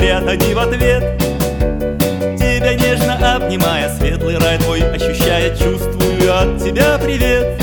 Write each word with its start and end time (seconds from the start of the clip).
горят 0.00 0.26
они 0.26 0.54
в 0.54 0.58
ответ. 0.58 1.02
Тебя 2.38 2.74
нежно 2.74 3.36
обнимая, 3.36 3.94
светлый 3.96 4.38
рай 4.38 4.58
твой 4.58 4.80
ощущая, 4.80 5.50
чувствую 5.50 6.38
от 6.38 6.62
тебя 6.62 6.98
привет. 6.98 7.60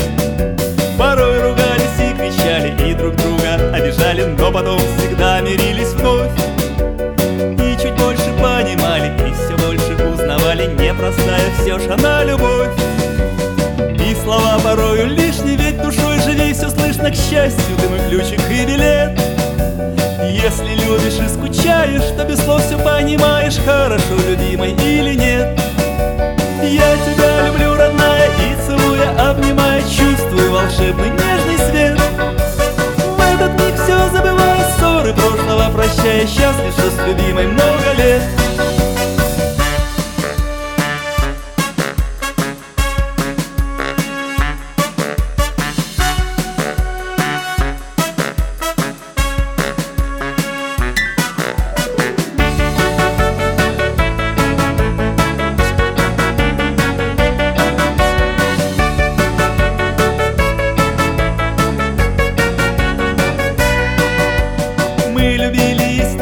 Порой 0.96 1.40
ругались 1.40 1.98
и 1.98 2.14
кричали, 2.16 2.90
и 2.90 2.94
друг 2.94 3.16
друга 3.16 3.74
обижали, 3.74 4.22
но 4.22 4.52
потом 4.52 4.78
всегда 4.78 5.40
мирились 5.40 5.92
вновь. 5.94 6.30
И 7.58 7.76
чуть 7.82 7.96
больше 7.96 8.30
понимали, 8.40 9.12
и 9.28 9.34
все 9.34 9.56
больше 9.66 10.08
узнавали, 10.08 10.66
непростая 10.80 11.50
все 11.60 11.78
ж 11.78 11.88
она 11.90 12.24
любовь. 12.24 12.70
И 14.06 14.14
слова 14.22 14.58
порою 14.62 15.06
лишние, 15.06 15.56
ведь 15.56 15.82
душой 15.82 16.20
живей 16.20 16.52
все 16.52 16.70
слышно 16.70 17.10
к 17.10 17.14
счастью, 17.14 17.76
ты 17.80 17.88
мой 17.88 17.98
ключик 18.08 18.40
и 18.50 18.64
билет 18.64 19.17
скучаешь, 21.78 22.16
то 22.16 22.24
без 22.24 22.38
слов 22.40 22.62
все 22.64 22.76
понимаешь, 22.78 23.58
хорошо, 23.64 24.14
любимый 24.28 24.72
или 24.72 25.14
нет. 25.14 25.60
Я 26.62 26.96
тебя 26.96 27.46
люблю, 27.46 27.74
родная, 27.74 28.28
и 28.28 28.66
целуя, 28.66 29.30
обнимая, 29.30 29.82
чувствую 29.82 30.52
волшебный 30.52 31.10
нежный 31.10 31.58
свет. 31.70 32.00
В 33.16 33.20
этот 33.20 33.52
миг 33.60 33.74
все 33.74 34.08
забывая 34.10 34.64
ссоры 34.76 35.12
прошлого, 35.14 35.70
прощая, 35.72 36.26
счастлив, 36.26 36.72
что 36.72 36.90
с 36.90 37.06
любимой 37.06 37.46
много 37.46 37.67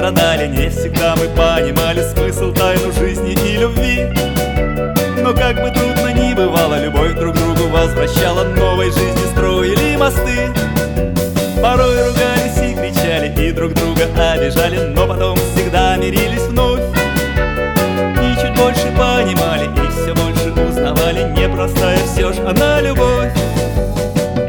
страдали, 0.06 0.46
не 0.46 0.68
всегда 0.70 1.16
мы 1.16 1.26
понимали 1.30 2.00
смысл, 2.00 2.52
тайну 2.52 2.92
жизни 2.92 3.32
и 3.32 3.56
любви. 3.56 4.06
Но 5.20 5.34
как 5.34 5.56
бы 5.56 5.68
трудно 5.70 6.12
ни 6.12 6.32
бывало, 6.32 6.80
любовь 6.80 7.14
друг 7.14 7.34
другу 7.34 7.68
возвращала, 7.70 8.44
новой 8.44 8.92
жизни 8.92 9.32
строили 9.32 9.96
мосты. 9.96 10.52
Порой 11.60 12.08
ругались 12.08 12.56
и 12.58 12.74
кричали, 12.74 13.34
и 13.48 13.50
друг 13.50 13.72
друга 13.74 14.04
обижали, 14.32 14.78
но 14.94 15.08
потом 15.08 15.36
всегда 15.36 15.96
мирились 15.96 16.46
вновь. 16.50 16.82
И 18.22 18.40
чуть 18.40 18.56
больше 18.56 18.86
понимали, 18.96 19.64
и 19.64 19.90
все 19.90 20.14
больше 20.14 20.52
узнавали, 20.68 21.34
непростая 21.36 21.98
все 22.06 22.32
ж 22.32 22.36
она 22.46 22.80
любовь. 22.80 23.32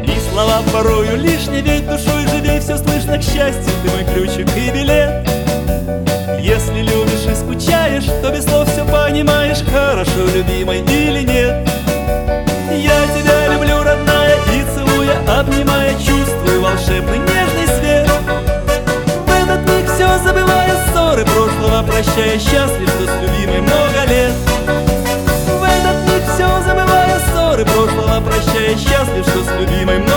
И 0.03 0.31
слова 0.31 0.61
порою 0.71 1.17
лишние, 1.17 1.61
ведь 1.61 1.89
душой 1.89 2.27
живей 2.27 2.59
все 2.59 2.77
слышно 2.77 3.17
к 3.17 3.23
счастью, 3.23 3.73
ты 3.83 3.89
мой 3.89 4.05
ключик 4.13 4.47
и 4.55 4.69
билет. 4.69 5.26
Любимой 10.37 10.81
или 10.81 11.23
нет. 11.23 11.67
Я 12.71 13.07
тебя 13.07 13.53
люблю, 13.53 13.81
родная, 13.81 14.35
и 14.53 14.63
целуя, 14.75 15.17
обнимая, 15.39 15.93
чувствую 15.93 16.61
волшебный 16.61 17.17
нежный 17.17 17.67
свет. 17.79 18.09
В 19.25 19.29
этот 19.31 19.67
миг 19.67 19.89
все 19.95 20.07
забывая 20.19 20.75
ссоры 20.87 21.25
прошлого, 21.25 21.83
прощая, 21.83 22.37
счастлив, 22.37 22.87
что 22.87 23.05
с 23.07 23.21
любимой 23.21 23.61
много 23.61 24.05
лет. 24.07 24.33
В 25.59 25.63
этот 25.63 25.97
миг 26.05 26.23
все 26.35 26.47
забывая 26.67 27.19
ссоры 27.31 27.65
прошлого, 27.65 28.21
прощая, 28.21 28.75
счастлив, 28.77 29.25
что 29.27 29.43
с 29.43 29.59
любимой 29.59 29.97
много 29.97 30.05
лет. 30.05 30.16